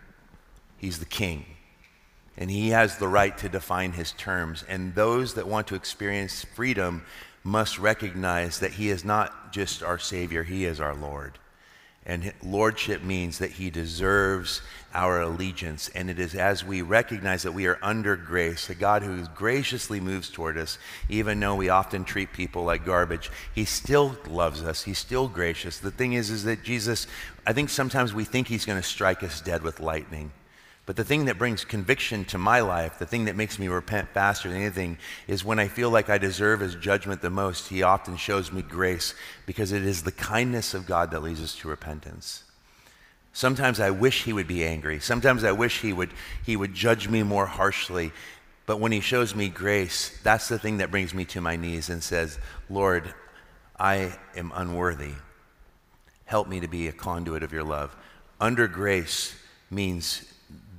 [0.77, 1.47] He's the king.
[2.37, 4.65] And he has the right to define his terms.
[4.69, 7.05] And those that want to experience freedom
[7.43, 11.39] must recognize that he is not just our Savior, he is our Lord.
[12.07, 14.63] And lordship means that he deserves
[14.95, 15.91] our allegiance.
[15.95, 19.99] And it is as we recognize that we are under grace, a God who graciously
[19.99, 24.85] moves toward us, even though we often treat people like garbage, he still loves us.
[24.85, 25.79] He's still gracious.
[25.79, 27.09] The thing is, is that Jesus,
[27.45, 30.31] I think sometimes we think he's going to strike us dead with lightning.
[30.87, 34.09] But the thing that brings conviction to my life, the thing that makes me repent
[34.11, 37.83] faster than anything, is when I feel like I deserve his judgment the most, he
[37.83, 39.13] often shows me grace
[39.47, 42.45] because it is the kindness of God that leads us to repentance.
[43.33, 45.01] Sometimes I wish he would be angry.
[45.01, 46.11] Sometimes I wish he would,
[46.45, 48.13] he would judge me more harshly.
[48.65, 51.91] But when he shows me grace, that's the thing that brings me to my knees
[51.91, 52.39] and says,
[52.71, 53.13] Lord,
[53.79, 55.15] I am unworthy.
[56.27, 57.95] Help me to be a conduit of your love.
[58.41, 59.35] Under grace
[59.69, 60.33] means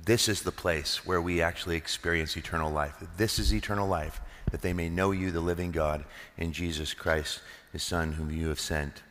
[0.08, 2.94] this is the place where we actually experience eternal life.
[3.18, 6.02] This is eternal life, that they may know you, the living God,
[6.38, 7.42] and Jesus Christ,
[7.74, 9.02] his Son, whom you have sent.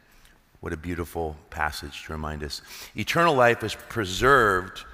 [0.60, 2.64] What a beautiful passage to remind us.
[2.96, 4.86] Eternal life is preserved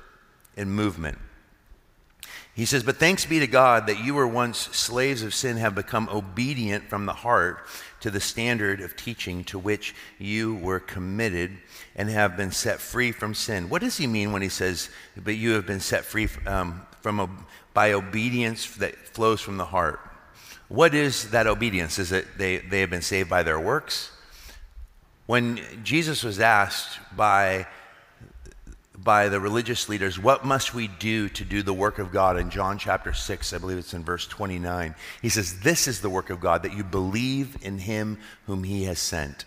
[0.58, 1.20] in movement.
[2.56, 5.74] He says, But thanks be to God that you were once slaves of sin, have
[5.74, 7.66] become obedient from the heart
[8.02, 11.58] to the standard of teaching to which you were committed
[11.96, 13.70] and have been set free from sin.
[13.70, 17.20] What does he mean when he says, But you have been set free um, from
[17.20, 17.30] a,
[17.74, 20.00] by obedience that flows from the heart?
[20.68, 21.98] What is that obedience?
[21.98, 24.12] Is it they, they have been saved by their works?
[25.26, 27.66] When Jesus was asked by
[28.97, 32.38] by the religious leaders, what must we do to do the work of God?
[32.38, 36.10] In John chapter 6, I believe it's in verse 29, he says, This is the
[36.10, 39.45] work of God, that you believe in him whom he has sent.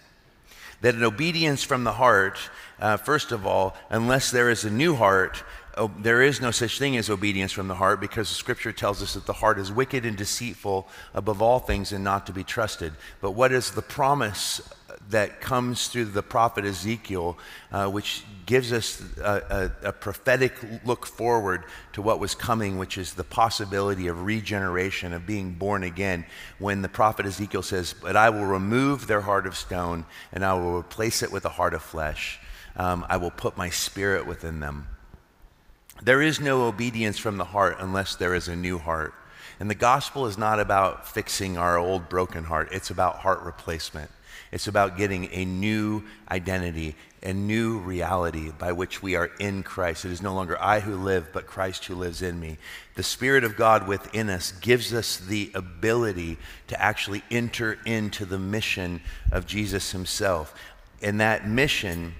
[0.80, 2.38] That an obedience from the heart,
[2.80, 5.42] uh, first of all, unless there is a new heart,
[5.76, 9.02] oh, there is no such thing as obedience from the heart because the scripture tells
[9.02, 12.44] us that the heart is wicked and deceitful above all things and not to be
[12.44, 12.92] trusted.
[13.20, 14.60] But what is the promise
[15.10, 17.38] that comes through the prophet Ezekiel,
[17.70, 22.98] uh, which gives us a, a, a, prophetic look forward to what was coming, which
[22.98, 26.24] is the possibility of regeneration, of being born again.
[26.58, 30.54] When the prophet Ezekiel says, But I will remove their heart of stone and I
[30.54, 32.40] will replace it with a heart of flesh.
[32.76, 34.88] Um, I will put my spirit within them.
[36.02, 39.14] There is no obedience from the heart unless there is a new heart.
[39.58, 44.10] And the gospel is not about fixing our old broken heart, it's about heart replacement.
[44.56, 50.06] It's about getting a new identity, a new reality by which we are in Christ.
[50.06, 52.56] It is no longer I who live, but Christ who lives in me.
[52.94, 56.38] The Spirit of God within us gives us the ability
[56.68, 60.58] to actually enter into the mission of Jesus himself.
[61.02, 62.14] And that mission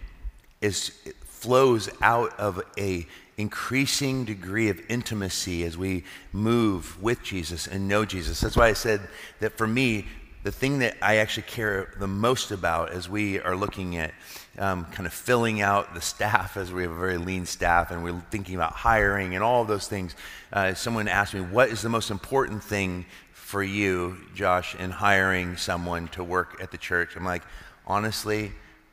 [0.61, 0.91] is
[1.25, 3.07] flows out of a
[3.39, 8.43] increasing degree of intimacy as we move with Jesus and know Jesus.
[8.43, 9.01] That's why I said
[9.41, 10.05] that for me,
[10.47, 14.15] the thing that I actually care the most about as we are looking at
[14.61, 18.05] um, kind of filling out the staff, as we have a very lean staff and
[18.05, 20.15] we're thinking about hiring and all of those things,
[20.53, 25.57] uh, someone asked me, What is the most important thing for you, Josh, in hiring
[25.57, 27.17] someone to work at the church?
[27.17, 27.43] I'm like,
[27.85, 28.53] Honestly,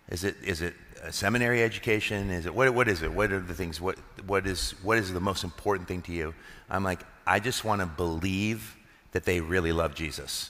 [0.09, 2.31] is it, is it a seminary education?
[2.31, 3.13] Is it, what, what is it?
[3.13, 3.79] What are the things?
[3.79, 6.33] What, what, is, what is the most important thing to you?
[6.67, 8.75] I'm like, I just want to believe
[9.11, 10.49] that they really love Jesus.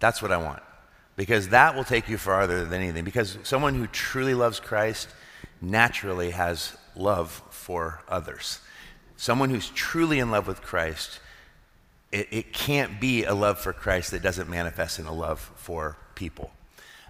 [0.00, 0.62] That's what I want.
[1.16, 3.04] Because that will take you farther than anything.
[3.04, 5.08] Because someone who truly loves Christ
[5.60, 8.60] naturally has love for others.
[9.16, 11.20] Someone who's truly in love with Christ,
[12.12, 15.96] it, it can't be a love for Christ that doesn't manifest in a love for
[16.14, 16.50] people.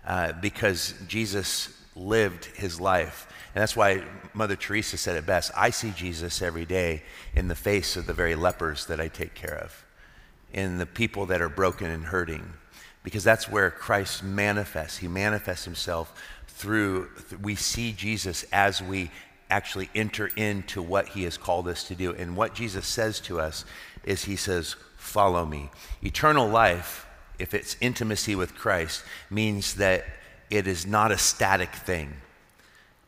[0.07, 3.27] Uh, because Jesus lived his life.
[3.55, 7.03] And that's why Mother Teresa said it best I see Jesus every day
[7.35, 9.85] in the face of the very lepers that I take care of,
[10.53, 12.53] in the people that are broken and hurting,
[13.07, 14.99] because that's where Christ manifests.
[14.99, 17.09] He manifests himself through,
[17.41, 19.13] we see Jesus as we
[19.49, 22.13] actually enter into what he has called us to do.
[22.13, 23.65] And what Jesus says to us
[24.03, 25.71] is, He says, Follow me.
[26.03, 27.07] Eternal life,
[27.39, 30.05] if it's intimacy with Christ, means that
[30.51, 32.13] it is not a static thing.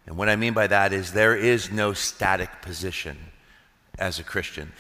[0.07, 3.17] And what I mean by that is there is no static position
[3.99, 4.75] as a Christian.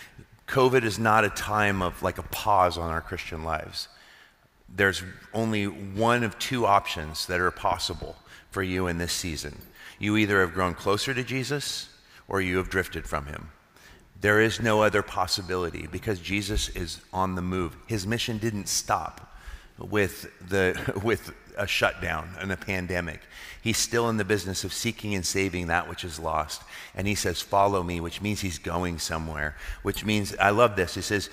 [0.46, 3.88] COVID is not a time of like a pause on our Christian lives
[4.74, 5.02] there's
[5.32, 8.16] only one of two options that are possible
[8.50, 9.56] for you in this season.
[9.98, 11.88] You either have grown closer to Jesus
[12.28, 13.50] or you have drifted from him.
[14.20, 17.76] There is no other possibility because Jesus is on the move.
[17.86, 19.36] His mission didn't stop
[19.78, 23.20] with, the, with a shutdown and a pandemic.
[23.60, 26.62] He's still in the business of seeking and saving that which is lost.
[26.94, 30.94] And he says, Follow me, which means he's going somewhere, which means, I love this.
[30.94, 31.28] He says,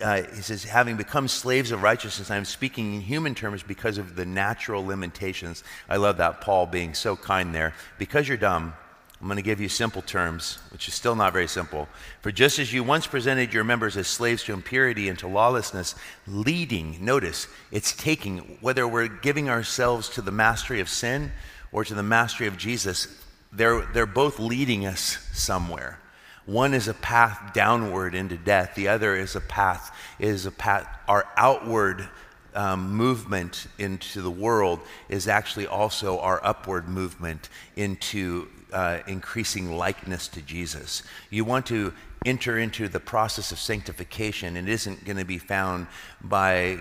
[0.00, 4.14] uh, he says, having become slaves of righteousness, I'm speaking in human terms because of
[4.14, 5.64] the natural limitations.
[5.88, 7.74] I love that, Paul being so kind there.
[7.98, 8.74] Because you're dumb,
[9.22, 11.88] I'm going to give you simple terms, which is still not very simple.
[12.22, 15.94] For just as you once presented your members as slaves to impurity and to lawlessness,
[16.26, 21.30] leading, notice, it's taking, whether we're giving ourselves to the mastery of sin
[21.70, 23.16] or to the mastery of Jesus,
[23.52, 26.00] they're, they're both leading us somewhere.
[26.44, 28.74] One is a path downward into death.
[28.74, 32.08] The other is a path, is a path, our outward
[32.56, 40.28] um, movement into the world is actually also our upward movement into uh, increasing likeness
[40.28, 41.02] to Jesus.
[41.30, 41.92] You want to
[42.24, 44.56] enter into the process of sanctification.
[44.56, 45.86] It isn't going to be found
[46.22, 46.78] by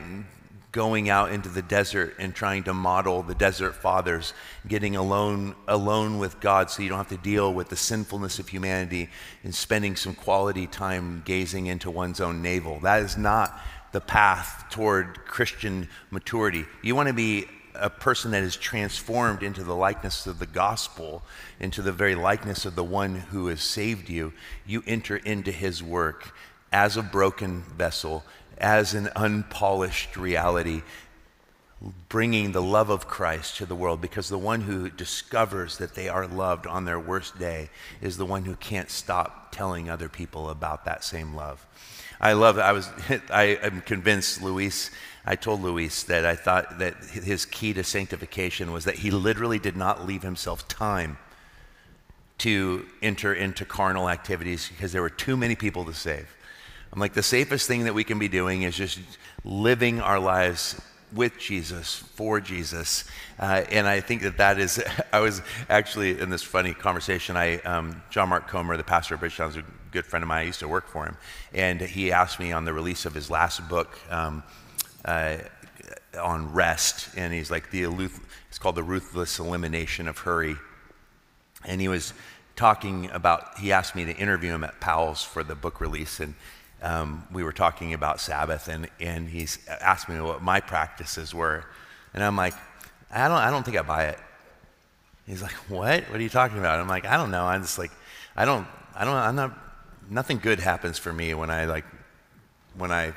[0.71, 4.33] going out into the desert and trying to model the desert fathers,
[4.67, 8.47] getting alone alone with God so you don't have to deal with the sinfulness of
[8.47, 9.09] humanity
[9.43, 12.79] and spending some quality time gazing into one's own navel.
[12.79, 13.59] That is not
[13.91, 16.65] the path toward Christian maturity.
[16.81, 21.23] You want to be a person that is transformed into the likeness of the gospel,
[21.59, 24.33] into the very likeness of the one who has saved you,
[24.65, 26.33] you enter into his work
[26.71, 28.23] as a broken vessel,
[28.57, 30.81] as an unpolished reality,
[32.09, 36.07] bringing the love of Christ to the world because the one who discovers that they
[36.07, 37.69] are loved on their worst day
[38.01, 41.65] is the one who can't stop telling other people about that same love.
[42.21, 42.89] I love I was
[43.29, 44.91] I am convinced Luis
[45.25, 49.59] I told Luis that I thought that his key to sanctification was that he literally
[49.59, 51.17] did not leave himself time
[52.39, 56.35] to enter into carnal activities because there were too many people to save.
[56.91, 58.99] I'm like, the safest thing that we can be doing is just
[59.45, 60.81] living our lives
[61.13, 63.05] with Jesus, for Jesus.
[63.39, 67.37] Uh, and I think that that is, I was actually in this funny conversation.
[67.37, 70.43] I, um, John Mark Comer, the pastor of Bridgetown, good friend of mine.
[70.43, 71.17] I used to work for him.
[71.53, 74.43] And he asked me on the release of his last book um,
[75.05, 75.37] uh,
[76.19, 77.09] on rest.
[77.15, 77.83] And he's like, the,
[78.49, 80.55] it's called The Ruthless Elimination of Hurry.
[81.65, 82.13] And he was
[82.55, 86.19] talking about, he asked me to interview him at Powell's for the book release.
[86.19, 86.35] And
[86.81, 91.65] um, we were talking about Sabbath, and, and he asked me what my practices were.
[92.13, 92.53] And I'm like,
[93.11, 94.19] I don't, I don't think I buy it.
[95.27, 96.03] He's like, what?
[96.09, 96.79] What are you talking about?
[96.79, 97.45] I'm like, I don't know.
[97.45, 97.91] I'm just like,
[98.35, 99.57] I don't, I don't, I'm not,
[100.11, 101.85] nothing good happens for me when I like,
[102.75, 103.13] when I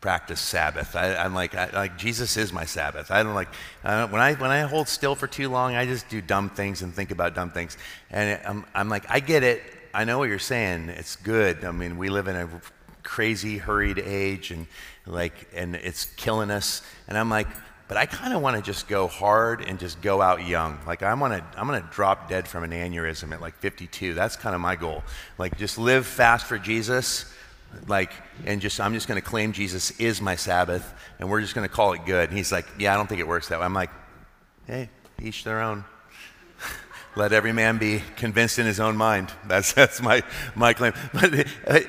[0.00, 0.96] practice Sabbath.
[0.96, 3.10] I, am like, I, like Jesus is my Sabbath.
[3.10, 3.48] I don't like
[3.82, 5.74] when I when I hold still for too long.
[5.74, 7.76] I just do dumb things and think about dumb things.
[8.10, 9.62] And I'm, I'm like, I get it.
[9.94, 10.88] I know what you're saying.
[10.88, 11.64] It's good.
[11.64, 12.48] I mean, we live in a
[13.02, 14.66] crazy, hurried age, and
[15.06, 16.82] like, and it's killing us.
[17.08, 17.48] And I'm like,
[17.92, 20.78] but I kind of want to just go hard and just go out young.
[20.86, 24.14] Like I'm gonna, I'm gonna drop dead from an aneurysm at like 52.
[24.14, 25.04] That's kind of my goal.
[25.36, 27.30] Like just live fast for Jesus,
[27.86, 28.10] like,
[28.46, 31.92] and just I'm just gonna claim Jesus is my Sabbath, and we're just gonna call
[31.92, 32.30] it good.
[32.30, 33.66] And he's like, yeah, I don't think it works that way.
[33.66, 33.90] I'm like,
[34.66, 34.88] hey,
[35.20, 35.84] each their own.
[37.14, 39.30] Let every man be convinced in his own mind.
[39.46, 40.22] That's that's my
[40.54, 40.94] my claim.
[41.12, 41.80] But uh,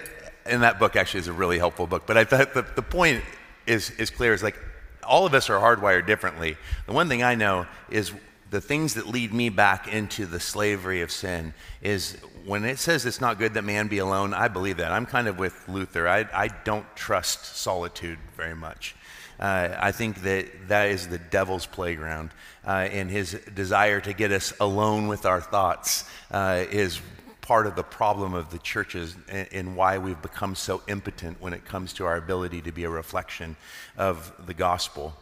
[0.45, 2.05] and that book actually is a really helpful book.
[2.05, 3.23] But I thought the, the point
[3.65, 4.33] is, is clear.
[4.33, 4.59] is like
[5.07, 6.57] all of us are hardwired differently.
[6.85, 8.11] The one thing I know is
[8.49, 13.05] the things that lead me back into the slavery of sin is when it says
[13.05, 14.91] it's not good that man be alone, I believe that.
[14.91, 16.07] I'm kind of with Luther.
[16.07, 18.95] I, I don't trust solitude very much.
[19.39, 22.29] Uh, I think that that is the devil's playground,
[22.65, 27.01] uh, and his desire to get us alone with our thoughts uh, is
[27.43, 31.65] part of the problem of the churches and, why we've become so impotent when it
[31.65, 33.55] comes to our ability to be a reflection
[33.97, 35.13] of the gospel.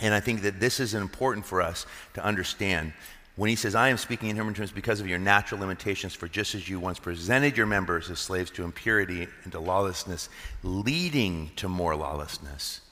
[0.00, 2.92] And I think that this is important for us to understand.
[3.36, 6.28] When he says, I am speaking in human terms because of your natural limitations, for
[6.28, 10.28] just as you once presented your members as slaves to impurity and to lawlessness,
[10.62, 12.82] leading to more lawlessness,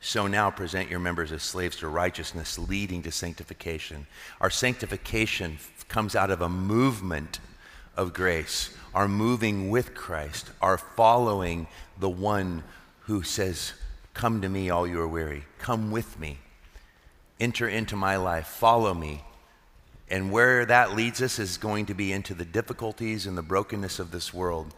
[0.00, 4.06] so now present your members as slaves to righteousness, leading to sanctification.
[4.42, 5.58] Our sanctification
[5.88, 7.40] comes out of a movement
[7.98, 11.66] of grace, are moving with Christ, are following
[11.98, 12.62] the one
[13.00, 13.74] who says,
[14.14, 15.44] Come to me, all you are weary.
[15.58, 16.38] Come with me.
[17.38, 18.46] Enter into my life.
[18.46, 19.24] Follow me.
[20.08, 23.98] And where that leads us is going to be into the difficulties and the brokenness
[23.98, 24.74] of this world.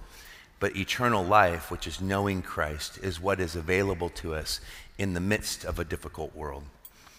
[0.58, 4.60] But eternal life, which is knowing Christ, is what is available to us
[4.98, 6.64] in the midst of a difficult world.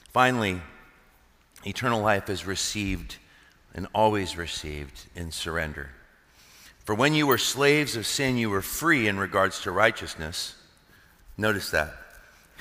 [0.10, 0.62] Finally,
[1.66, 3.18] eternal life is received
[3.74, 5.89] and always received in surrender.
[6.86, 10.55] For when you were slaves of sin, you were free in regards to righteousness.
[11.38, 11.93] Notice that.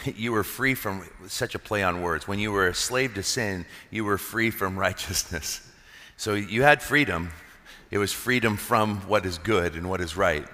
[0.16, 2.26] You were free from such a play on words.
[2.26, 5.60] When you were a slave to sin, you were free from righteousness.
[6.16, 7.30] So you had freedom.
[7.90, 10.46] It was freedom from what is good and what is right.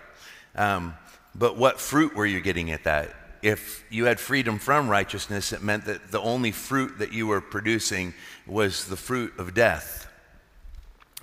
[0.56, 0.94] Um,
[1.34, 3.14] but what fruit were you getting at that?
[3.42, 7.40] If you had freedom from righteousness, it meant that the only fruit that you were
[7.40, 8.14] producing
[8.46, 10.05] was the fruit of death.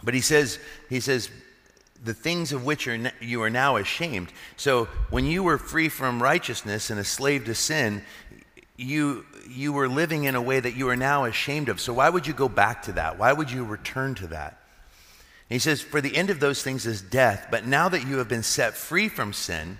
[0.04, 1.30] But he says, he says,
[2.04, 4.32] the things of which are you are now ashamed.
[4.58, 8.04] So when you were free from righteousness and a slave to sin,
[8.76, 11.80] you, you were living in a way that you are now ashamed of.
[11.80, 13.18] So why would you go back to that?
[13.18, 14.60] Why would you return to that?
[15.50, 17.48] he says, For the end of those things is death.
[17.52, 19.78] But now that you have been set free from sin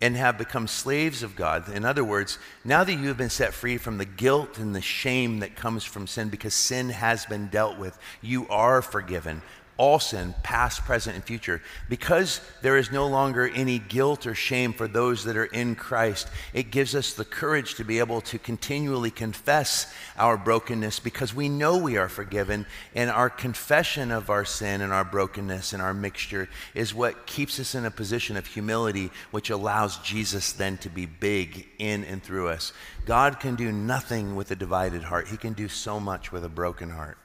[0.00, 3.52] and have become slaves of God, in other words, now that you have been set
[3.52, 7.48] free from the guilt and the shame that comes from sin because sin has been
[7.48, 9.42] dealt with, you are forgiven
[9.80, 11.62] all sin, past, present, and future.
[11.88, 16.28] Because there is no longer any guilt or shame for those that are in Christ,
[16.52, 21.48] it gives us the courage to be able to continually confess our brokenness because we
[21.48, 22.66] know we are forgiven.
[22.94, 27.58] And our confession of our sin and our brokenness and our mixture is what keeps
[27.58, 32.22] us in a position of humility, which allows Jesus then to be big in and
[32.22, 32.74] through us.
[33.06, 36.50] God can do nothing with a divided heart, He can do so much with a
[36.50, 37.16] broken heart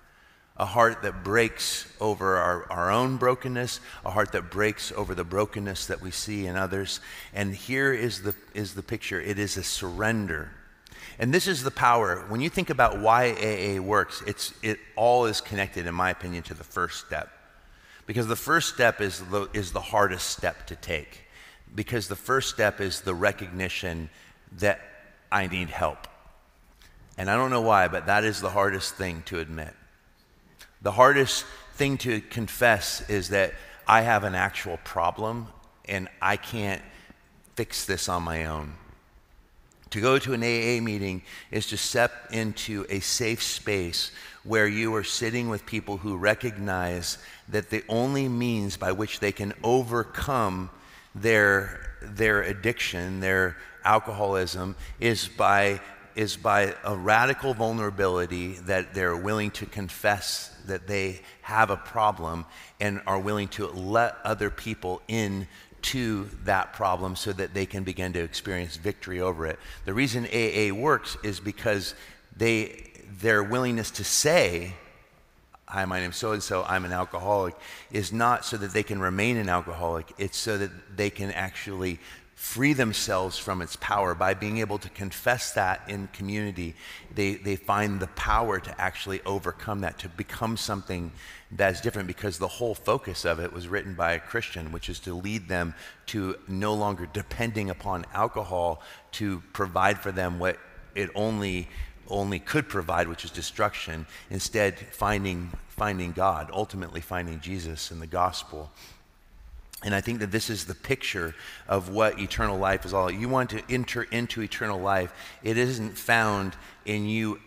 [0.57, 5.23] a heart that breaks over our, our own brokenness, a heart that breaks over the
[5.23, 7.01] brokenness that we see in others.
[7.33, 10.51] And here is the, is the picture it is a surrender.
[11.19, 12.25] And this is the power.
[12.29, 16.43] When you think about why AA works, it's, it all is connected, in my opinion,
[16.43, 17.29] to the first step.
[18.05, 21.23] Because the first step is the, is the hardest step to take.
[21.73, 24.09] Because the first step is the recognition
[24.57, 24.79] that
[25.31, 26.07] I need help.
[27.17, 29.73] And I don't know why, but that is the hardest thing to admit.
[30.85, 33.55] The hardest thing to confess is that
[33.87, 35.47] I have an actual problem
[35.85, 36.83] and I can't
[37.55, 38.75] fix this on my own.
[39.89, 44.11] To go to an AA meeting is to step into a safe space
[44.43, 47.17] where you are sitting with people who recognize
[47.49, 50.69] that the only means by which they can overcome
[51.15, 55.81] their, their addiction, their alcoholism, is by,
[56.15, 62.45] is by a radical vulnerability that they're willing to confess that they have a problem
[62.79, 65.47] and are willing to let other people in
[65.81, 69.59] to that problem so that they can begin to experience victory over it.
[69.85, 71.93] The reason AA works is because
[72.35, 72.91] they,
[73.21, 74.73] their willingness to say,
[75.67, 77.55] Hi, my name's so and so, I'm an alcoholic,
[77.91, 80.13] is not so that they can remain an alcoholic.
[80.19, 81.99] It's so that they can actually
[82.35, 84.13] free themselves from its power.
[84.13, 86.75] By being able to confess that in community
[87.15, 91.11] they, they find the power to actually overcome that to become something
[91.51, 94.99] that's different because the whole focus of it was written by a christian which is
[94.99, 95.73] to lead them
[96.05, 98.81] to no longer depending upon alcohol
[99.11, 100.57] to provide for them what
[100.95, 101.67] it only
[102.07, 108.07] only could provide which is destruction instead finding finding god ultimately finding jesus in the
[108.07, 108.71] gospel
[109.85, 111.35] and I think that this is the picture
[111.67, 113.11] of what eternal life is all.
[113.11, 115.13] You want to enter into eternal life,
[115.43, 116.55] it isn't found
[116.85, 117.39] in you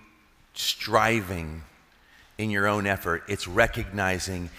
[0.55, 1.65] striving
[2.39, 4.51] in your own effort, it's recognizing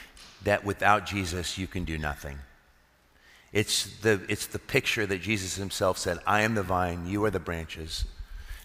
[0.43, 2.37] that without Jesus, you can do nothing.
[3.53, 7.31] It's the, it's the picture that Jesus himself said, I am the vine, you are
[7.31, 8.03] the branches.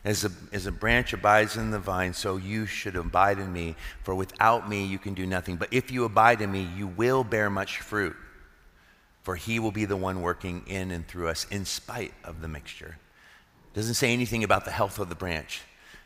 [0.05, 3.77] As a, as a branch abides in the vine, so you should abide in me.
[4.03, 5.57] For without me, you can do nothing.
[5.57, 8.15] But if you abide in me, you will bear much fruit
[9.25, 12.47] for he will be the one working in and through us in spite of the
[12.47, 12.99] mixture.
[13.73, 15.63] It doesn't say anything about the health of the branch.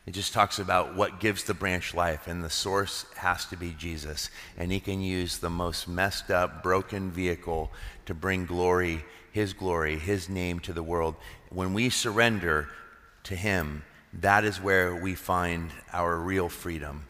[0.07, 3.75] It just talks about what gives the branch life, and the source has to be
[3.77, 4.31] Jesus.
[4.57, 7.73] And he can use the most messed up, broken vehicle
[8.07, 11.17] to bring glory, his glory, his name to the world.
[11.51, 12.69] When we surrender
[13.25, 13.83] to him,
[14.15, 17.07] that is where we find our real freedom.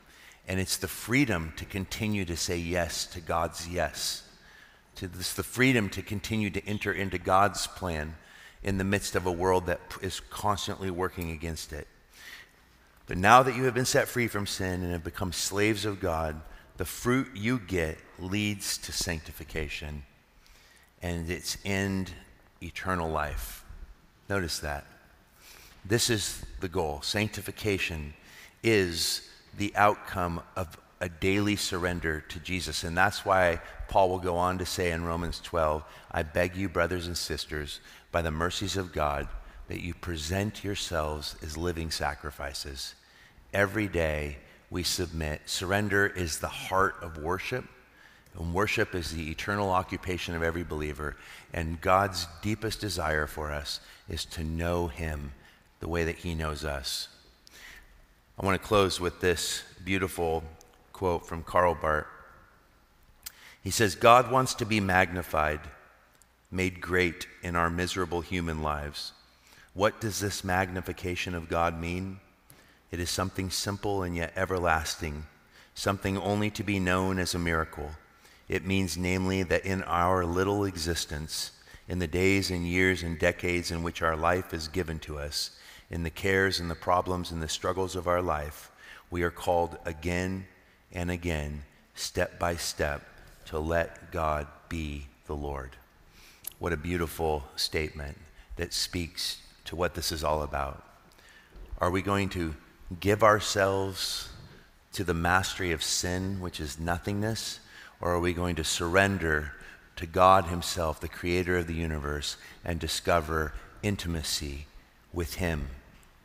[0.48, 4.22] And it's the freedom to continue to say yes to God's yes
[4.98, 8.16] to this, the freedom to continue to enter into God's plan
[8.62, 11.86] in the midst of a world that is constantly working against it.
[13.06, 16.00] But now that you have been set free from sin and have become slaves of
[16.00, 16.40] God,
[16.76, 20.02] the fruit you get leads to sanctification
[21.00, 22.12] and its end
[22.62, 23.64] eternal life.
[24.28, 24.84] Notice that.
[25.84, 27.00] This is the goal.
[27.02, 28.14] Sanctification
[28.62, 32.84] is the outcome of a daily surrender to Jesus.
[32.84, 36.68] And that's why Paul will go on to say in Romans 12, I beg you,
[36.68, 37.80] brothers and sisters,
[38.10, 39.28] by the mercies of God,
[39.68, 42.94] that you present yourselves as living sacrifices.
[43.52, 44.38] Every day
[44.70, 45.42] we submit.
[45.46, 47.64] Surrender is the heart of worship.
[48.38, 51.16] And worship is the eternal occupation of every believer.
[51.52, 55.32] And God's deepest desire for us is to know Him
[55.80, 57.08] the way that He knows us.
[58.38, 60.44] I want to close with this beautiful
[60.98, 62.08] quote from Karl Barth.
[63.62, 65.60] He says, God wants to be magnified,
[66.50, 69.12] made great in our miserable human lives.
[69.74, 72.18] What does this magnification of God mean?
[72.90, 75.26] It is something simple and yet everlasting,
[75.72, 77.90] something only to be known as a miracle.
[78.48, 81.52] It means, namely, that in our little existence,
[81.86, 85.52] in the days and years and decades in which our life is given to us,
[85.92, 88.72] in the cares and the problems and the struggles of our life,
[89.12, 90.48] we are called again
[90.92, 91.62] and again,
[91.94, 93.02] step by step,
[93.46, 95.70] to let God be the Lord.
[96.58, 98.18] What a beautiful statement
[98.56, 100.84] that speaks to what this is all about.
[101.78, 102.54] Are we going to
[103.00, 104.28] give ourselves
[104.92, 107.60] to the mastery of sin, which is nothingness,
[108.00, 109.52] or are we going to surrender
[109.96, 114.66] to God Himself, the creator of the universe, and discover intimacy
[115.12, 115.68] with Him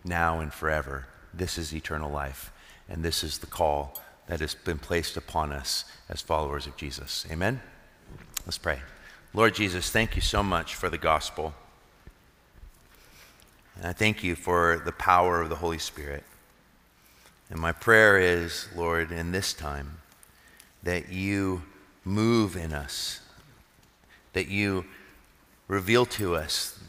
[0.04, 1.08] now and forever?
[1.34, 2.52] This is eternal life,
[2.88, 7.26] and this is the call that has been placed upon us as followers of Jesus.
[7.32, 7.62] Amen?
[8.46, 8.80] Let's pray.
[9.34, 11.54] Lord Jesus, thank you so much for the gospel.
[13.76, 16.24] And I thank you for the power of the Holy Spirit.
[17.50, 19.98] And my prayer is, Lord, in this time,
[20.84, 21.64] that you
[22.06, 23.20] move in us,
[24.34, 24.86] that you
[25.68, 26.80] reveal to us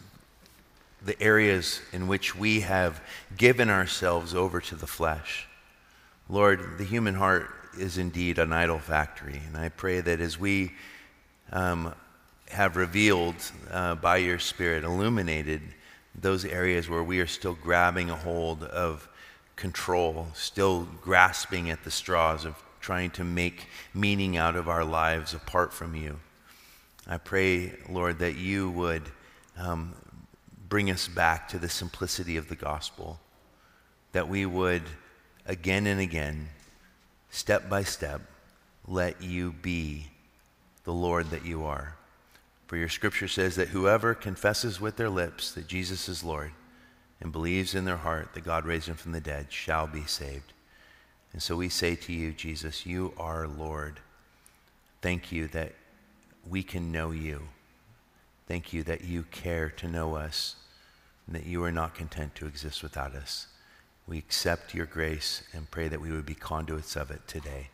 [1.03, 3.01] the areas in which we have
[3.37, 5.47] given ourselves over to the flesh
[6.29, 9.41] Lord, the human heart is indeed an idol factory.
[9.47, 10.72] And I pray that as we
[11.53, 11.95] um,
[12.51, 13.35] have revealed
[13.70, 15.61] uh, by your Spirit, illuminated
[16.14, 19.09] those areas where we are still grabbing a hold of
[19.57, 25.35] control, still grasping at the straws of trying to make meaning out of our lives
[25.35, 26.18] apart from you.
[27.07, 29.03] I pray, Lord, that you would
[29.59, 29.95] um,
[30.68, 33.20] bring us back to the simplicity of the gospel,
[34.12, 34.83] that we would
[35.47, 36.49] again and again,
[37.30, 38.20] step by step,
[38.86, 40.07] let you be
[40.84, 41.95] the Lord that you are.
[42.66, 46.53] For your scripture says that whoever confesses with their lips that Jesus is Lord
[47.20, 50.53] and believes in their heart that God raised him from the dead shall be saved.
[51.32, 54.01] And so we say to you, Jesus, you are Lord.
[55.03, 55.72] Thank you that
[56.49, 57.42] we can know you.
[58.47, 60.57] Thank you that you care to know us
[61.26, 63.47] and that you are not content to exist without us.
[64.07, 67.69] We accept your grace and pray that we would be conduits of it today.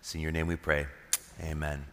[0.00, 0.86] It's in your name we pray.
[1.42, 1.84] Amen.